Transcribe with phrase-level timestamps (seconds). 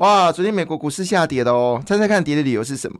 [0.00, 2.98] 哇，昨天美国股市下跌的哦，猜猜看跌的理由是什么？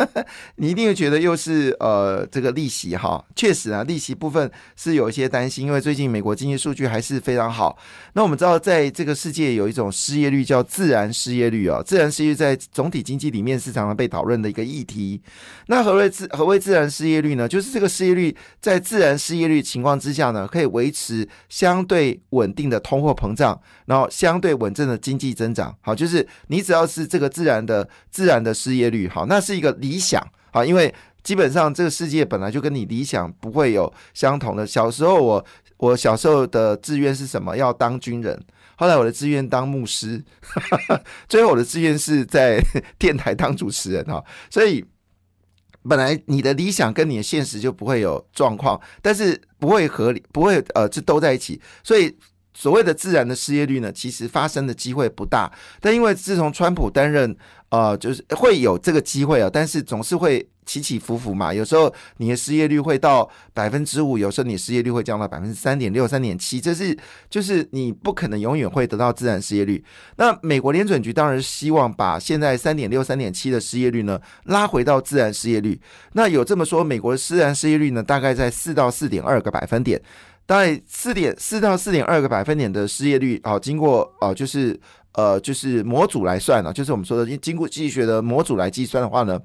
[0.56, 7.78] 你一定会觉得又是呃这个利息哈，确实啊，利息部分是有一些担心，因为最近美国经济数据还是非常好。
[8.12, 15.22] 那我们知道，在这个世界有一种失业率叫自然失业率啊，自然失业率在总体经济里面是常常被讨论的一个议题。
[15.68, 17.48] 那何谓自何谓自然失业率呢？
[17.48, 25.74] 就是这个失业率在自然失业率情况之下呢，可以维持相对稳定的通货膨胀，然后相对稳正的经济增长。
[25.80, 26.28] 好，就是。
[26.48, 30.20] 你只要是这个自然的自然的失业率，好，那是一个理想
[30.52, 34.66] 啊，因为基本上这个世界本来就跟你理想不会有相同的。
[34.66, 35.44] 小时候我
[35.78, 37.56] 我小时候的志愿是什么？
[37.56, 38.38] 要当军人。
[38.76, 40.22] 后来我的志愿当牧师，
[41.28, 42.60] 最后我的志愿是在
[42.98, 44.22] 电台当主持人哈。
[44.50, 44.84] 所以
[45.88, 52.16] 本来你的理想跟你的现实就不会有状况，但是不会合理，不会呃，这都在一起，所以。
[52.54, 57.36] 所谓的自然的失业率呢，其实发生的机会不大，但因为自从川普担任，
[57.68, 61.52] 呃，就是会有这个机会啊，但是总是会起起伏伏嘛。
[61.52, 66.96] 有时候你的失业率会到百分之五，有时候你失业率会降到百分之三点六、三点七，这是
[67.28, 69.84] 就是你不可能永远会得到自然失业率。
[70.16, 75.80] 那美国联准局当然希望把现在三点六、三点七的失业率呢拉回到自然失业率。
[76.12, 80.00] 那有这么说，美国的自然失业率呢，大概在四到四点二个百分点。
[80.46, 84.78] 大概四点四到四点二个百分点的失业率，啊，经过啊，就是
[85.12, 89.40] 呃，就是模组来算了，就是我们说的经过经济学的模组来计算的话呢，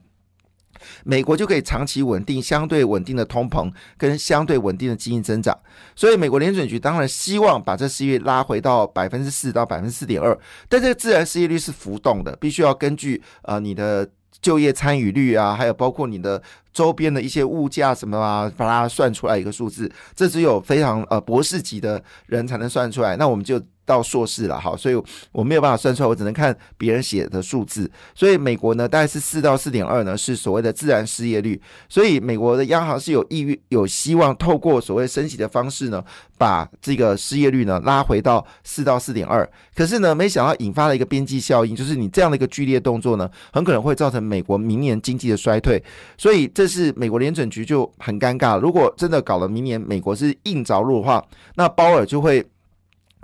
[1.04, 5.58] 美国就可以长期稳定、相对稳定的通膨跟相对稳定的经济增长。
[5.96, 14.10] 所以，美国联准局当然希望把这失业率拉回到百分之四到百分之四点二，但这个自然失业率是浮动的，必须要根据呃你的
[14.42, 16.42] 就业参与率啊，还有包括你的。
[16.72, 23.18] 周边的一些物价什么啊，把它算出来一个数字，这只有非常呃博士级的人才能算出来。
[23.18, 27.90] 那我们就到硕士了，好，所以我没有办法算出来，我只能看别人写的数字。
[28.14, 31.60] 所以美国呢，大概是四到四点二呢，是所谓的自然失业率。
[31.90, 36.04] 所以美国的央行是有意欲、有希望透过所谓升息的方式呢，
[36.38, 39.50] 把这个失业率呢拉回到四到四点二。
[39.76, 45.84] 可是呢，没想到引发了一个边际效应，就是你这样的一个剧烈动作呢，很可能会造成美国明年经济的衰退。
[46.16, 48.60] 所以这是美国联准局就很尴尬。
[48.60, 51.24] 如果真的搞了明年美国是硬着陆的话，
[51.56, 52.46] 那鲍尔就会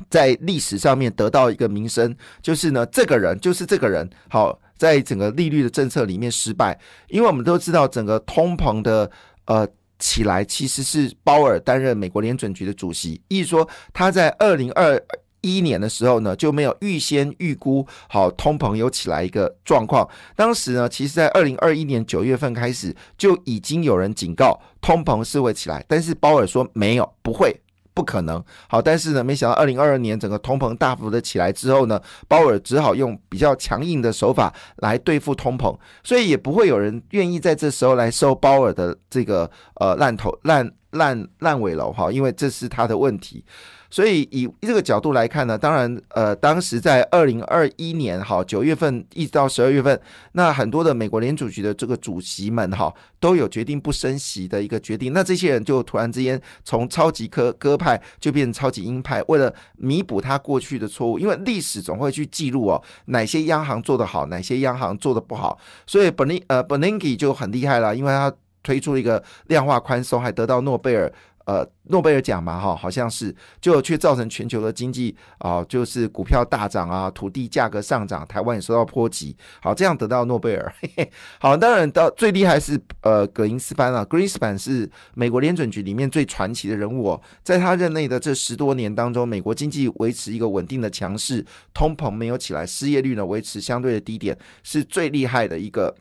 [0.10, 6.80] 在历史上面得到一个名声，就是呢，这个人就是这个人，好，在整个利率的政策里面失败。
[7.08, 9.10] 因为我们都知道，整个通膨的
[9.46, 9.68] 呃
[10.00, 15.02] 起来，其实是鲍尔担任美国联准局的主席，意思说他在二零二。
[15.42, 20.10] 一年的时候呢，就没有预先预估好通膨有起来一个状况。
[20.36, 27.56] 当时呢，其实在二零二一年九月份开始就已经有人警告通膨是会起来，但是鲍尔说没有，不会，
[27.96, 28.44] 不可能。
[28.68, 43.44] 好，但是呢，没想到二零二二年整个通膨大幅的起来之后呢，鲍尔只好用比较强硬的手法来对付通膨，所以也不会有人愿意在这时候来收鲍尔的这个呃烂头烂烂烂尾楼哈，因为这是他的问题。
[43.92, 49.98] 所以以这个角度来看呢，当然，呃，当时在二零二一年哈九月份一直到十二月份，
[50.34, 55.14] 那很多的美国联储局的这个主席们哈都有决定不升息的一个决定。
[55.14, 65.58] 那这些人就突然之间从超级科鸽派就变成超级鹰派，为了弥补他过去的错误，因为历史总会去记录哦哪些央行做得好，哪些央行做得不好。
[65.88, 68.34] 所以 Ben 呃 Bernanke 就很厉害了，因为他
[68.66, 71.14] 推出一个量化宽松，还得到诺贝尔。
[71.46, 73.32] 呃，诺贝尔奖嘛，哈，好像是，
[73.62, 80.74] 就却造成全球的经济啊，就是股票大涨啊，土地价格上涨，台湾也受到波及，好，这样得到诺贝尔。
[80.82, 95.96] 嘿 嘿好，当然到最厉害是呃，格林斯潘啊，格林斯潘是美国联准局里面最传奇的人物哦，在他任内的这十多年当中，美国经济维持一个稳定的强势，通膨没有起来，失业率呢维持相对的低点，是最厉害的一个。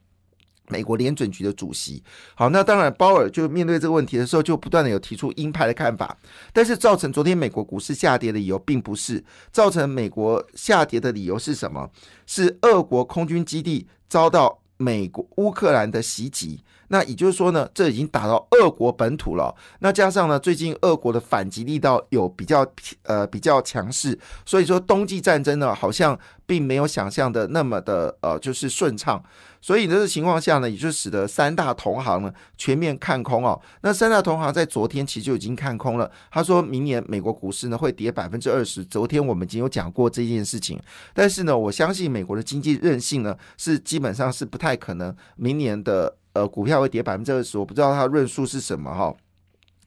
[0.69, 2.03] 美国联准局的主席，
[2.35, 6.17] 好，那当然，鲍尔就面对这个问题的时候，就不断的有提出鹰派的看法。
[6.53, 9.23] 但是，造成昨天美国股市下跌的理由，并不是
[9.53, 11.91] 造成美国下跌的理由是什么？
[12.27, 16.63] 是俄国空军基地遭到美国乌克兰的袭击。
[16.89, 19.55] 那也就是说呢，这已经打到俄国本土了。
[19.81, 22.65] 那加上呢，最近俄国的反击力道有比较
[23.03, 26.17] 呃比较强势，所以说冬季战争呢，好像
[26.47, 29.23] 并没有想象的那么的呃就是顺畅。
[29.65, 33.59] 所以这个情况下呢，也就使得三大同行呢全面看空哦。
[33.81, 36.11] 那三大同行在昨天其实就已经看空了。
[36.31, 38.85] 他说明年美国股市呢会跌百分之二十。
[38.85, 40.79] 昨天我们已经有讲过这件事情，
[41.15, 47.57] 但是呢，我相信美国的经济韧性呢是基本上是不太可能明年的呃股票会跌百分之二十。
[47.57, 49.15] 我不知道他论述是什么哈。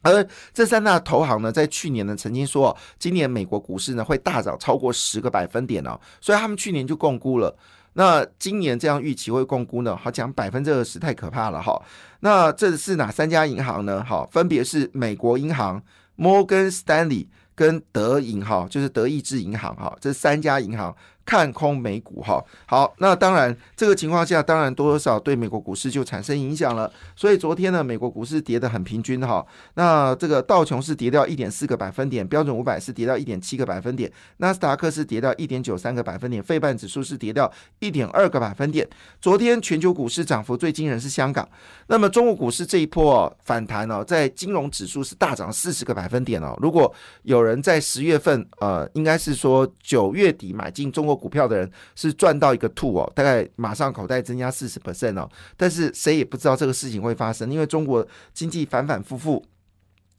[0.02, 7.56] 而这三大投行呢，在去年呢曾经说，今年美国股市呢会大涨超过十个百分点哦，所以他们去年就共估了。
[7.98, 9.96] 那今年这样预期会共估呢？
[9.96, 11.82] 好讲百分之二十太可怕了哈。
[12.20, 14.04] 那这是哪三家银行呢？
[14.04, 15.82] 好，分别是美国银行、
[16.14, 20.94] 摩根斯丹利跟德银哈，就是德意志银行哈，这三家银行。
[21.28, 26.90] 看空美股哈，好，那当然这个情况下，当然多多少对美国股市就产生影响了。
[27.14, 29.46] 所以昨天呢，美国股市跌得很平均哈。
[29.74, 38.88] 那这个道琼是跌掉一点四个百分点，标准五百是跌掉一点七个百分点，纳斯达克是跌掉一点九三个百分点，费半指数是跌掉一点二个百分点。
[39.20, 41.46] 昨天全球股市涨幅最惊人是香港。
[41.88, 46.56] 那么中国股市这一波反弹哦，在金融指数是大涨四十个百分点哦。
[46.62, 46.90] 如果
[47.24, 51.17] 有人在十月份呃，应该是说九月底买进中国。
[51.18, 59.44] 股票的人是赚到一个吐哦，大概马上口袋增加四十 percent 哦，但是谁也不知道这个事情会发生，因为中国经济反反复复。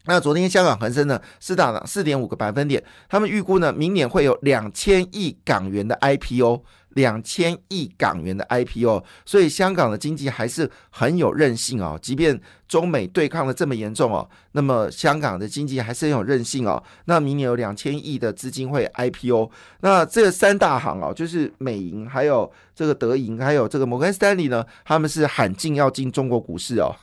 [0.05, 6.63] 那昨天香港恒生呢是涨了四点五个百分点，他们预估呢明年会有两千亿港元的 IPO。
[6.91, 11.97] 两千亿港元的 IPO，所以香港的经济还是很有韧性哦。
[12.01, 16.81] 即便中美对抗的这么严重哦，那么香港的经济还是很有韧性哦。
[17.05, 19.51] 那明年有两千亿的资金会 IPO，
[19.81, 26.95] 那这三大行哦，就是美银、还有这个德银、还有这个摩根斯丹利呢，他们是喊进要进中国股市哦。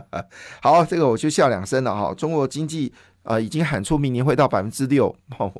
[0.60, 2.14] 好，这个我就笑两声了哈。
[2.14, 2.92] 中国经济。
[3.22, 5.14] 啊，已经喊出明年会到百分之六，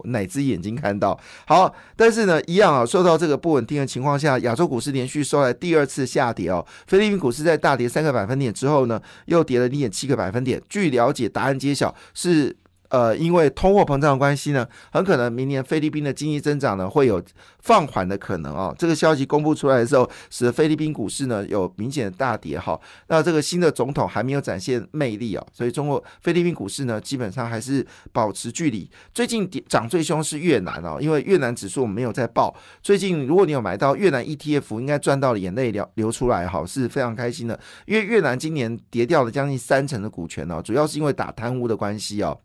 [0.05, 1.19] 哪只眼睛看到？
[1.47, 6.65] 好，但是呢，一样啊，受到这个不稳定的情况下，亚洲股市连续收来第二次下跌哦。
[6.87, 10.61] 菲律宾股市在大跌三个百分点之后呢，又跌了零点七个百分点。
[10.69, 12.57] 据了解，答案揭晓是。
[12.93, 17.23] 呃，因为通货膨胀的关系呢，很可能明年菲律宾的经济增长呢会有
[17.61, 18.75] 放缓的可能哦。
[18.79, 22.79] 这个消息公布出来的时候，使得菲律宾股市呢有明显的大跌哈。
[23.09, 28.91] 那这个新的总统还没有展现魅力啊，所以中国菲律宾股市呢基本上还是保持距离。
[29.15, 32.55] 最近跌涨最凶是越南哦，因为越南指数我们没有在报。
[32.83, 37.59] 最近如果你有买到越南 ETF，应该赚到了眼泪流流出来哈，是非常开心的。
[37.87, 42.39] 因为越南今年跌掉了将近三成的股权哦，主要是因为打贪污的关系哦。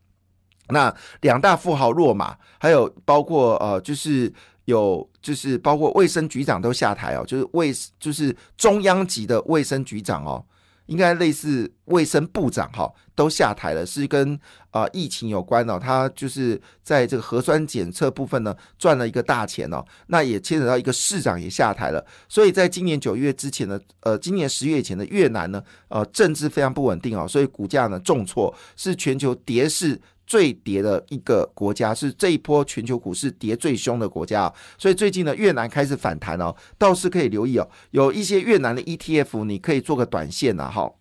[0.70, 4.32] 那两大富豪落马，还有包括呃，就是
[4.66, 10.44] 有就是包括卫生局长都下台哦，就是卫就是中央级的卫生局长哦，
[10.88, 14.38] 应该类似卫生部长哈，都下台了，是跟
[14.72, 15.80] 啊疫情有关哦。
[15.80, 30.02] 他就是在这个核酸检测部分呢赚了一个大钱哦，那也牵扯到一个市长也下台了，所以在今年九月之前的呃，今年十月以前的越南呢，呃，政治非常不稳定哦，所以股价呢重挫，是全球跌势。
[30.28, 40.92] 最跌的一个国家是这一波全球股市跌最凶的国家，所以最近呢越南开始反弹哦，倒是可以留意哦，有一些越南的 ETF 你可以做个短线呐，哈。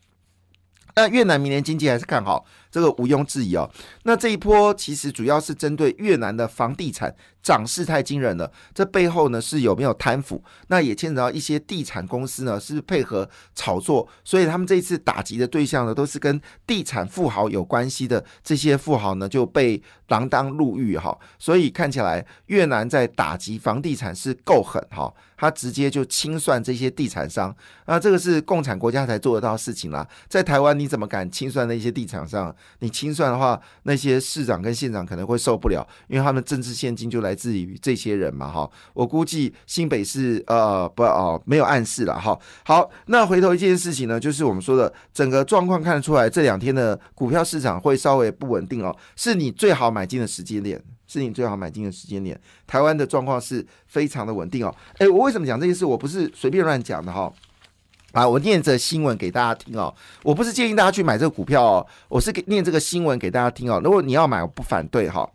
[0.98, 2.46] 那越南明年经济还是看好，
[2.76, 3.66] 这个毋庸置疑哦。
[4.02, 7.14] 那这一波其实主要是针对越南的房地产。
[7.46, 10.42] 涨势太惊人了，这背后呢是有没有贪腐？
[10.66, 21.16] 那也牵扯到一些地产公司呢，是配合炒作，所以他们这一次打击的对象呢，都是跟地产富豪有关系的这些富豪呢，就被锒铛入狱哈。
[21.38, 27.54] 所以看起来越南在打击房地产是够狠哈，他直接就清算这些地产商，
[27.86, 30.04] 那这个是共产国家才做得到事情啦。
[30.26, 32.52] 在台湾你怎么敢清算那些地产商？
[32.80, 37.36] 你清算的话，那些市长跟县长可能会受不了，因为他们政治现金就来。
[37.36, 42.36] 自于这些人嘛，哈，我估计新北市呃不哦没有暗示了哈。
[42.64, 52.40] 好，那回头一件事情呢，就是我们说的整个状况看得出来，这两天的股票市场会稍微不稳定哦，是你最好买进的时间点，是你最好买进的时间点。
[52.66, 54.74] 台湾的状况是非常的稳定哦。
[54.96, 55.84] 哎，我为什么讲这件事？
[55.84, 57.30] 我不是随便乱讲的哈。
[58.12, 63.80] 啊，我念着新闻给大家听哦，我不是建议大家去买这个股票哦，我是给念这个新闻给大家听哦。
[63.84, 65.28] 如果你要买，我不反对哈。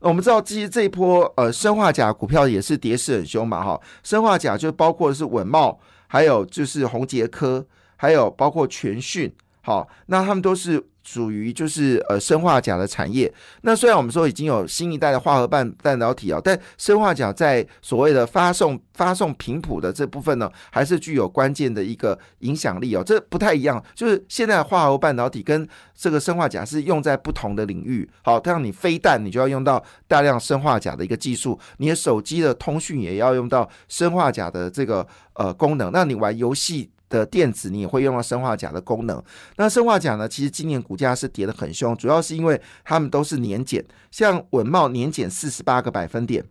[0.00, 3.80] 我们知道，其实这一波呃，生化甲股票也是跌势很凶嘛，哈。
[4.02, 7.66] 生化甲就包括是稳茂，还有就是宏杰科，
[7.96, 9.34] 还有包括全讯，
[9.66, 10.80] 好，那他们都是。
[11.06, 13.32] 属于就是呃砷化钾的产业。
[13.60, 23.04] 那虽然我们说已经有新一代的化合半半导体啊，但砷化钾在所谓的发送发送频谱的这部分呢，还是具有关键的一个影响力哦。
[23.06, 28.10] 这不太一样，就是现在化合半导体跟这个砷化钾是用在不同的领域。
[28.22, 35.92] 好，像你飞弹，你就要用到大量砷化钾的一个技术；你的手机的通讯也要用到砷化钾的这个呃功能。
[35.92, 36.90] 那你玩游戏。
[37.08, 39.22] 的电子你也会用到生化钾的功能。
[39.56, 40.28] 那生化钾呢？
[40.28, 46.44] 其实今年股价是跌得很凶，主要是因为他们都是年减，像稳茂年减四十八个百分点，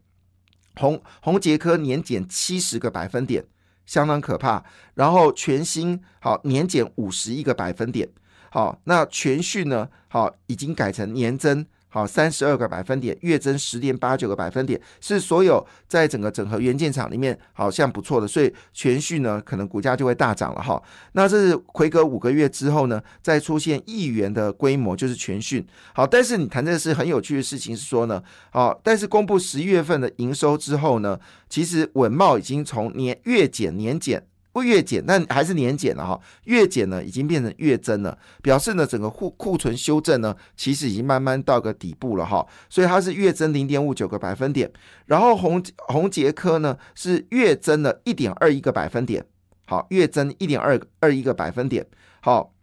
[0.75, 3.45] 红红杰科年减七十个百分点，
[3.85, 4.63] 相当可怕。
[4.93, 8.09] 然后全新好年减五十一个百分点，
[8.49, 9.89] 好，那全讯呢？
[10.07, 11.65] 好，已经改成年增。
[11.95, 20.83] 好，三十二个百分点，月增十点八九个百分点，是所有在整个整合元件厂里面好像不错的，所以全讯呢可能股价就会大涨了哈。
[21.13, 25.65] 那这是奎隔五个月之后呢，再出现亿元的规模，就是全讯。
[25.93, 34.27] 好，但是你谈这是很有趣的事情是说呢，好，但是公布十一月份的营收之后呢，其实稳茂已经从年月减年减。
[34.55, 36.17] 不月减，但还是年减了哈。
[36.45, 42.47] 月减呢，已经变成月增了，表示呢，整个库库存修正呢，其实已经慢慢到个底部了哈。
[42.69, 44.71] 所以它是月增零点五九个百分点，
[45.07, 49.25] 然后红红杰科呢是月增了一点二一个百分点，
[49.65, 51.85] 好，月增一点二二一个百分点，
[52.21, 52.53] 好，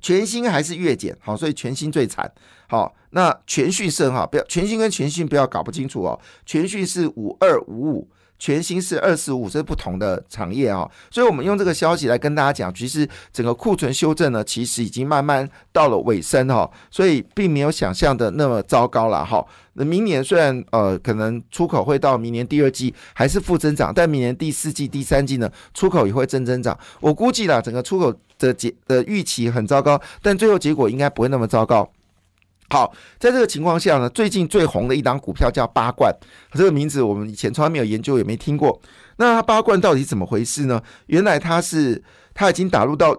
[0.00, 2.30] 全新还是月减，好，所以全新最惨，
[2.68, 8.08] 好，那全讯是很好，不要全新跟全讯不要搞不清楚哦，全讯是五二五五。
[8.38, 19.44] 全新是二十五，这是不同的产业啊，所以我们用这个消息来跟大家讲，其实整个库存修正呢，其实已经慢慢到了尾声哈，所以并没有想象的那么糟糕了哈。
[19.74, 26.78] 那明年虽然呃可能出口会到明年第二季还是负增长，但明年第四季、第三季呢，出口也会正增长。
[27.00, 31.90] 我估计啦，整个出口的结的预期很糟糕，但最后结果应该不会那么糟糕。
[32.68, 36.12] 好，在这个情况下呢，最近最红的一档股票叫八冠，
[36.52, 38.80] 这个名字我们以前从来没有研究，也没听过。
[39.18, 40.82] 那八冠到底怎么回事呢？
[41.06, 42.02] 原来它是
[42.34, 43.16] 它已经打入到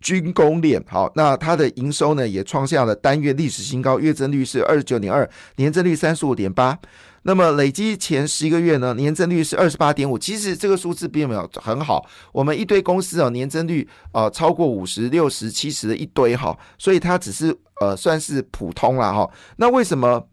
[0.00, 6.78] 军工链，好，那它的营收呢也创下了单月历史新高，月增率是二十九点二，年增率三十五点八。
[7.22, 10.18] 那么累积前十一个月呢，年增率是二十八点五。
[10.18, 12.06] 其实这个数字并没有很好。
[12.32, 19.30] 我们一堆公司啊，年增率啊超过五十六十七十的一堆哈，所以它只是呃算是普通了哈。
[19.56, 20.26] 那为什么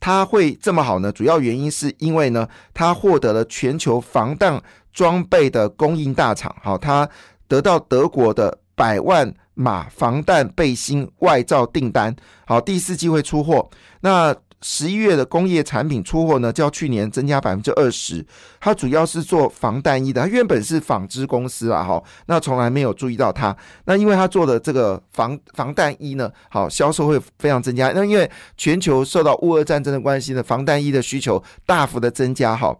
[0.00, 1.12] 它会这么好呢？
[1.12, 4.60] 主要原因是因为呢，它获得了全球防弹
[4.92, 7.08] 装备的供应大厂，好，它
[7.46, 12.14] 得到德国的百万码防弹背心外罩订单，
[12.46, 13.68] 好，第四季会出货。
[14.00, 14.34] 那
[14.66, 18.24] 十一月的工业产品出货呢，较去年增加百分之二十。
[18.58, 23.54] 它主要是做防弹衣的，它原本是纺织公司啊，哈，那从来没有注意到它。
[23.84, 27.92] 那因为它做的这个防防弹衣呢，好销售会非常增加。
[27.94, 32.74] 那因为全球受到乌俄战争的关系呢，防弹衣的需求大幅的增加，哈。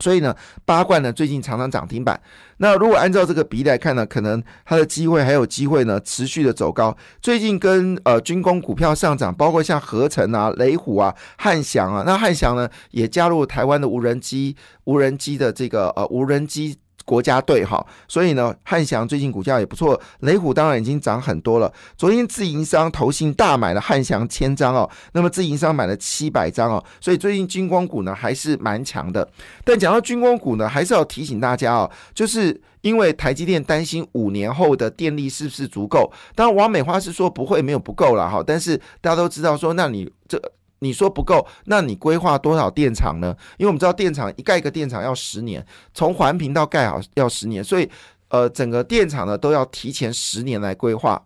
[0.00, 2.20] 所以呢，八冠呢最近常常涨停板。
[2.58, 6.96] 那如果按照这个比例来看呢，可能它的机会还有机会呢，持续的走高。
[7.20, 16.78] 最近跟呃军工股票上涨，包括像合成啊、雷虎啊、汉翔啊，那汉翔呢也加入台湾的无人机、无人机的这个呃无人机。
[17.04, 21.72] 国家队哈，所以呢，汉翔最近股价也不错，雷虎当然已经涨很多了。
[21.96, 29.26] 昨天自营商投信大买了汉翔千张哦，那么自营商买了七百张哦，所以最近军工股呢还是蛮强的。
[29.64, 36.12] 但讲到军工股呢，还是要提醒大家哦，就是因为台积电担心五年后的电力是不是足够。
[36.34, 40.40] 当然，王美花是说不会没有不够了哈，但是大家都知道说，那你这。
[40.80, 43.36] 你说不够，那你规划多少电厂呢？
[43.56, 47.90] 因为我们知道电厂一盖一个电厂要十年，从环评到盖好要十年，所以
[48.28, 51.22] 呃，整个电厂呢都要提前十年来规划。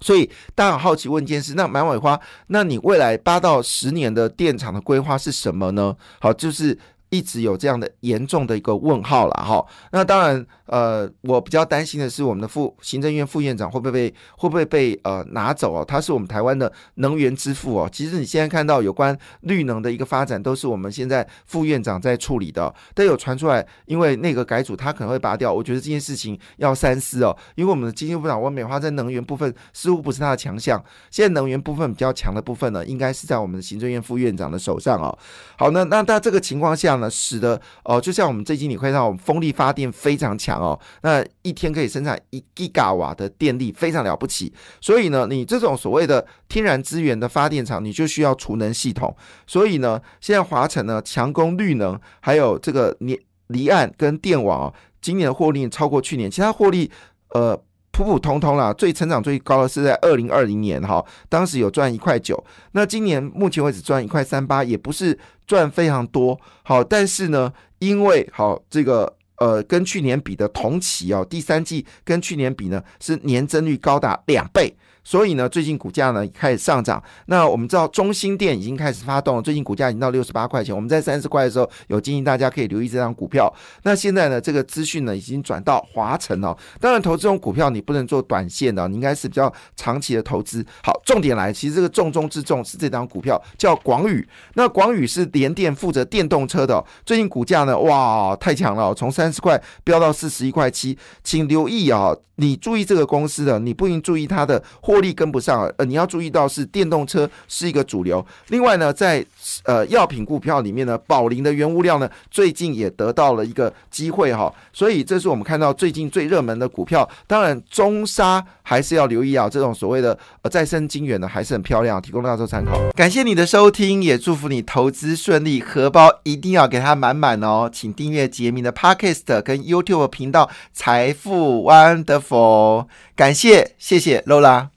[0.00, 5.96] 所以大家很好奇问一件事：那满尾花，那你未来八到十年的电厂的规划是什么呢？
[6.20, 6.78] 好，就是
[7.10, 9.64] 一直有这样的严重的一个问号了哈。
[9.92, 10.46] 那当然。
[10.66, 15.84] 呃，我比较担心的是，我们的副行政院副院长会不会被会不会被呃拿走哦？
[15.84, 17.88] 他是我们台湾的能源之父哦。
[17.92, 22.74] 其实你现在看到有关绿能的一个发展，都是我们现在副院长在处理的。
[22.94, 25.52] 但有传出来，因为那个改组他可能会拔掉。
[25.52, 30.82] 我觉得这件事情要三思哦，因为我们的经济部长温美花在能源部分似乎不是他的强项。
[31.10, 35.18] 现在能源部分比较强的部分呢，应该是在我们的行政院副院长的手上哦。
[35.58, 40.53] 好，那那在这个情况下呢，使得哦，就像我们最近你会让我们风力发电非常强。
[40.60, 44.52] 哦，那一天可以生产一吉瓦的电力，非常了不起。
[44.80, 49.14] 所以呢，你这种所谓的天然资源的发电厂，你就需要储能系统。
[49.46, 56.90] 所以呢，现在华晨呢强攻绿能，还有这个离离岸跟电网，今年的获利超过去年，其他获利
[57.30, 57.56] 呃
[57.90, 62.42] 普普通通啦，最成长最高的是在二零二零年哈，当时有赚一块九，
[62.72, 74.74] 那今年目前为止赚一块三八，也不是赚非常多，好，但是呢，因为好这个呃跟去年比的同期哦，第三季跟去年比呢是年增率高达两倍。
[75.04, 77.02] 所以呢，最近股价呢开始上涨。
[77.26, 80.74] 那我们知道中心店已经开始发动了，最近股价已经到六十八块钱。
[80.74, 83.52] 我们在三十块的时候有建议大家可以留意这张股票。
[83.82, 86.56] 那现在呢，这个资讯呢已经转到华晨哦。
[86.80, 90.64] 当然，投资这种股票你不能做短线的，你应该是比较长期的投资。
[90.82, 94.26] 好，重点来，其实这个重中之重是这张股票叫广宇。
[94.54, 100.96] 那广宇是联电负责电动车的，最近股价呢，哇，太强了，从三十块飙到四十一块七。
[101.22, 108.24] 请留意啊，你注意这个公司的，你不应注意它的获利跟不上，呃，你要注意到是电动车是一个主流。
[108.48, 109.24] 另外呢，在
[109.64, 117.08] 呃药品股票里面呢，宝林的原物料呢，最近也得到了一个机会哈，所以这是我们看到最近最热门的股票。
[117.26, 122.78] 当然，中沙还是要留意啊，这种所谓的呃再生金源呢，还是很漂亮，提供大家做参考。
[122.96, 127.70] 感谢你的收听，也祝福你投资顺利，荷包一定要给它满满哦。
[127.72, 132.86] 请订阅杰明的 Podcast 跟 YouTube 频道财富 Wonderful，
[133.16, 134.74] 感谢谢谢 Lola。